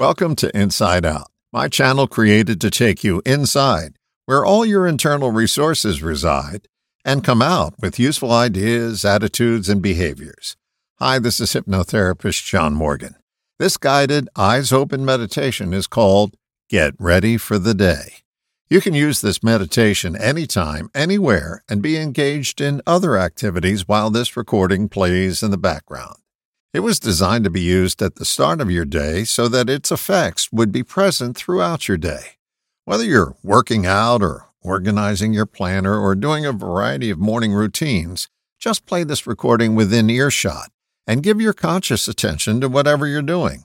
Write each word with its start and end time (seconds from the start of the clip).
Welcome 0.00 0.34
to 0.36 0.58
Inside 0.58 1.04
Out, 1.04 1.30
my 1.52 1.68
channel 1.68 2.06
created 2.06 2.58
to 2.62 2.70
take 2.70 3.04
you 3.04 3.20
inside, 3.26 3.96
where 4.24 4.46
all 4.46 4.64
your 4.64 4.86
internal 4.86 5.30
resources 5.30 6.02
reside, 6.02 6.68
and 7.04 7.22
come 7.22 7.42
out 7.42 7.74
with 7.78 7.98
useful 7.98 8.32
ideas, 8.32 9.04
attitudes, 9.04 9.68
and 9.68 9.82
behaviors. 9.82 10.56
Hi, 11.00 11.18
this 11.18 11.38
is 11.38 11.52
hypnotherapist 11.52 12.46
John 12.46 12.72
Morgan. 12.72 13.14
This 13.58 13.76
guided, 13.76 14.30
eyes 14.34 14.72
open 14.72 15.04
meditation 15.04 15.74
is 15.74 15.86
called 15.86 16.34
Get 16.70 16.94
Ready 16.98 17.36
for 17.36 17.58
the 17.58 17.74
Day. 17.74 18.20
You 18.70 18.80
can 18.80 18.94
use 18.94 19.20
this 19.20 19.42
meditation 19.42 20.16
anytime, 20.16 20.88
anywhere, 20.94 21.62
and 21.68 21.82
be 21.82 21.98
engaged 21.98 22.62
in 22.62 22.80
other 22.86 23.18
activities 23.18 23.86
while 23.86 24.08
this 24.08 24.34
recording 24.34 24.88
plays 24.88 25.42
in 25.42 25.50
the 25.50 25.58
background. 25.58 26.16
It 26.72 26.80
was 26.80 27.00
designed 27.00 27.42
to 27.44 27.50
be 27.50 27.60
used 27.60 28.00
at 28.00 28.14
the 28.14 28.24
start 28.24 28.60
of 28.60 28.70
your 28.70 28.84
day 28.84 29.24
so 29.24 29.48
that 29.48 29.68
its 29.68 29.90
effects 29.90 30.52
would 30.52 30.70
be 30.70 30.84
present 30.84 31.36
throughout 31.36 31.88
your 31.88 31.96
day. 31.96 32.36
Whether 32.84 33.04
you're 33.04 33.34
working 33.42 33.86
out 33.86 34.22
or 34.22 34.46
organizing 34.62 35.32
your 35.32 35.46
planner 35.46 35.98
or 35.98 36.14
doing 36.14 36.46
a 36.46 36.52
variety 36.52 37.10
of 37.10 37.18
morning 37.18 37.52
routines, 37.52 38.28
just 38.60 38.86
play 38.86 39.02
this 39.02 39.26
recording 39.26 39.74
within 39.74 40.08
earshot 40.08 40.70
and 41.08 41.24
give 41.24 41.40
your 41.40 41.52
conscious 41.52 42.06
attention 42.06 42.60
to 42.60 42.68
whatever 42.68 43.04
you're 43.04 43.20
doing. 43.20 43.64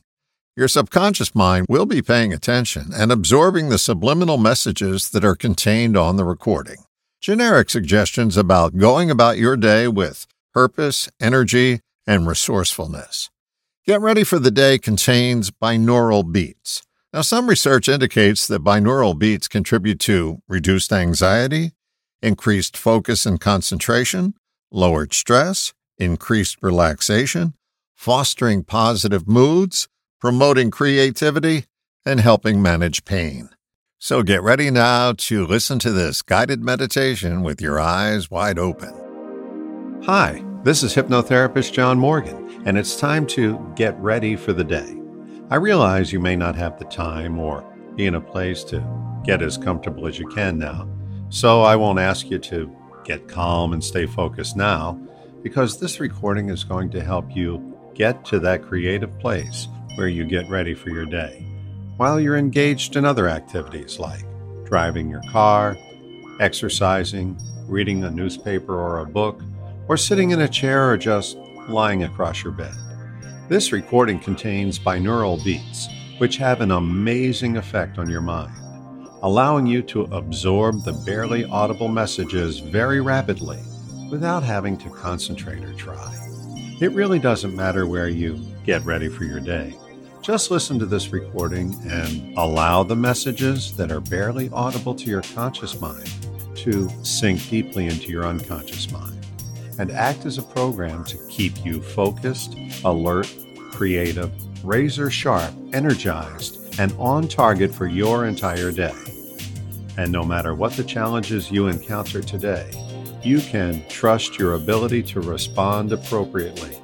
Your 0.58 0.68
subconscious 0.68 1.36
mind 1.36 1.68
will 1.70 1.86
be 1.86 2.02
paying 2.02 2.34
attention 2.34 2.92
and 2.96 3.12
absorbing 3.12 3.70
the 3.70 3.78
subliminal 3.78 4.38
messages 4.38 5.12
that 5.12 5.26
are 5.26 5.36
contained 5.36 5.96
on 5.96 6.16
the 6.16 6.24
recording. 6.24 6.78
Generic 7.22 7.70
suggestions 7.70 8.36
about 8.36 8.78
going 8.78 9.12
about 9.12 9.38
your 9.38 9.58
day 9.58 9.88
with 9.88 10.26
purpose, 10.54 11.10
energy, 11.20 11.82
and 12.08 12.28
resourcefulness. 12.28 13.30
Get 13.86 14.02
Ready 14.02 14.24
for 14.24 14.40
the 14.40 14.52
Day 14.52 14.80
contains 14.80 15.52
binaural 15.52 16.32
beats. 16.32 16.82
Now, 17.14 17.22
some 17.22 17.48
research 17.48 17.88
indicates 17.88 18.48
that 18.48 18.64
binaural 18.64 19.18
beats 19.18 19.48
contribute 19.48 20.00
to 20.02 20.42
reduced 20.48 20.92
anxiety, 20.92 21.72
increased 22.22 22.76
focus 22.76 23.26
and 23.26 23.40
concentration, 23.40 24.34
lowered 24.72 25.14
stress, 25.14 25.74
increased 25.98 26.58
relaxation, 26.62 27.54
fostering 27.96 28.64
positive 28.64 29.28
moods, 29.28 29.88
promoting 30.20 30.72
creativity, 30.72 31.66
and 32.06 32.20
helping 32.20 32.62
manage 32.62 33.06
pain. 33.06 33.50
So 33.98 34.22
get 34.22 34.44
ready 34.44 34.70
now 34.70 35.14
to 35.14 35.46
listen 35.46 35.80
to 35.80 35.92
this 35.92 36.22
guided 36.22 36.62
meditation 36.62 37.44
with 37.44 37.62
your 37.62 37.80
eyes 37.80 38.30
wide 38.30 38.60
open. 38.60 38.94
Hi, 40.06 40.44
this 40.66 40.82
is 40.82 40.96
hypnotherapist 40.96 41.74
John 41.74 42.00
Morgan, 42.00 42.64
and 42.66 42.76
it's 42.76 42.96
time 42.96 43.28
to 43.28 43.72
get 43.76 43.96
ready 44.00 44.36
for 44.36 44.52
the 44.52 44.64
day. 44.64 45.00
I 45.52 45.58
realize 45.58 46.12
you 46.12 46.20
may 46.20 46.36
not 46.36 46.56
have 46.56 46.80
the 46.80 46.86
time 46.86 47.38
or 47.38 47.64
be 47.94 48.08
in 48.08 48.16
a 48.16 48.20
place 48.20 48.64
to 48.66 48.84
get 49.24 49.44
as 49.44 49.60
comfortable 49.60 50.08
as 50.08 50.18
you 50.18 50.28
can 50.30 50.58
now, 50.58 50.90
so 51.30 51.62
I 51.62 51.76
won't 51.76 52.00
ask 52.00 52.32
you 52.32 52.40
to 52.40 52.76
get 53.04 53.28
calm 53.28 53.74
and 53.74 53.84
stay 53.84 54.08
focused 54.08 54.58
now, 54.58 55.00
because 55.44 55.80
this 55.80 56.00
recording 56.00 56.50
is 56.50 56.64
going 56.64 56.90
to 56.90 57.04
help 57.04 57.36
you 57.36 57.78
get 57.94 58.26
to 58.26 58.40
that 58.40 58.64
creative 58.64 59.20
place 59.20 59.68
where 59.94 60.08
you 60.08 60.26
get 60.26 60.50
ready 60.50 60.74
for 60.74 60.90
your 60.90 61.06
day, 61.06 61.46
while 61.98 62.20
you're 62.20 62.38
engaged 62.38 62.96
in 62.96 63.06
other 63.06 63.30
activities 63.30 64.00
like 64.00 64.26
driving 64.64 65.12
your 65.12 65.22
car, 65.32 65.78
exercising, 66.40 67.38
reading 67.68 68.04
a 68.04 68.10
newspaper 68.10 68.74
or 68.74 69.02
a 69.02 69.06
book, 69.06 69.44
or 69.88 69.98
sitting 69.98 70.32
in 70.32 70.42
a 70.42 70.48
chair 70.48 70.90
or 70.90 70.98
just 70.98 71.38
lying 71.68 72.04
across 72.04 72.44
your 72.44 72.54
bed. 72.54 72.74
This 73.48 73.72
recording 73.72 74.20
contains 74.20 74.80
binaural 74.80 75.44
beats, 75.44 75.88
which 76.18 76.38
have 76.38 76.62
an 76.62 76.72
amazing 76.72 77.58
effect 77.58 77.98
on 77.98 78.10
your 78.10 78.22
mind, 78.22 78.54
allowing 79.22 79.66
you 79.68 79.82
to 79.84 80.04
absorb 80.04 80.84
the 80.84 80.94
barely 81.06 81.46
audible 81.46 81.88
messages 81.88 82.60
very 82.60 83.02
rapidly 83.02 83.60
without 84.10 84.44
having 84.44 84.78
to 84.78 84.90
concentrate 84.90 85.64
or 85.64 85.74
try. 85.74 86.12
It 86.82 86.92
really 86.92 87.20
doesn't 87.20 87.56
matter 87.56 87.88
where 87.88 88.10
you 88.10 88.40
get 88.66 88.84
ready 88.84 89.10
for 89.10 89.24
your 89.24 89.40
day. 89.40 89.76
Just 90.22 90.50
listen 90.50 90.80
to 90.80 90.86
this 90.88 91.10
recording 91.10 91.76
and 91.88 92.36
allow 92.38 92.82
the 92.82 92.96
messages 92.96 93.78
that 93.78 93.92
are 93.92 94.02
barely 94.02 94.50
audible 94.50 94.96
to 94.96 95.06
your 95.06 95.22
conscious 95.22 95.80
mind 95.80 96.10
to 96.56 96.90
sink 97.04 97.48
deeply 97.50 97.86
into 97.86 98.12
your 98.12 98.26
unconscious 98.26 98.92
mind 98.92 99.15
and 99.78 99.92
act 99.92 100.26
as 100.26 100.38
a 100.38 100.44
program 100.44 101.04
to 101.06 101.18
keep 101.30 101.66
you 101.66 101.82
focused, 101.82 102.58
alert, 102.84 103.34
creative, 103.72 104.32
razor 104.64 105.10
sharp, 105.10 105.54
energized, 105.74 106.80
and 106.80 106.94
on 106.98 107.28
target 107.28 107.74
for 107.74 107.88
your 107.88 108.26
entire 108.26 108.72
day. 108.72 108.94
And 109.98 110.12
no 110.12 110.24
matter 110.24 110.56
what 110.56 110.74
the 110.74 110.84
challenges 110.84 111.52
you 111.52 111.68
encounter 111.68 112.22
today, 112.22 112.70
you 113.24 113.40
can 113.40 113.86
trust 113.88 114.38
your 114.38 114.54
ability 114.54 115.04
to 115.04 115.22
respond 115.22 115.92
appropriately 115.92 116.78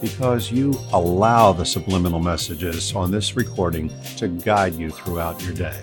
because 0.00 0.50
you 0.50 0.74
allow 0.92 1.52
the 1.52 1.64
subliminal 1.64 2.20
messages 2.20 2.94
on 2.94 3.10
this 3.10 3.36
recording 3.36 3.90
to 4.16 4.28
guide 4.28 4.74
you 4.74 4.90
throughout 4.90 5.42
your 5.44 5.54
day. 5.54 5.80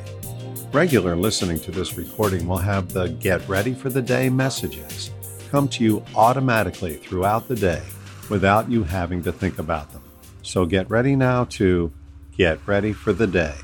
Regular 0.74 1.16
listening 1.16 1.59
to 1.59 1.72
this 1.72 1.97
recording 1.97 2.47
will 2.47 2.58
have 2.58 2.91
the 2.91 3.08
Get 3.08 3.47
Ready 3.47 3.74
for 3.74 3.90
the 3.90 4.02
Day 4.02 4.30
messages 4.30 5.12
come 5.49 5.67
to 5.69 5.83
you 5.83 6.03
automatically 6.15 6.95
throughout 6.95 7.47
the 7.47 7.55
day 7.55 7.81
without 8.29 8.69
you 8.69 8.83
having 8.83 9.23
to 9.23 9.31
think 9.31 9.57
about 9.59 9.91
them. 9.91 10.03
So 10.43 10.65
get 10.65 10.89
ready 10.89 11.15
now 11.15 11.45
to 11.45 11.91
get 12.37 12.59
ready 12.67 12.93
for 12.93 13.13
the 13.13 13.27
day. 13.27 13.55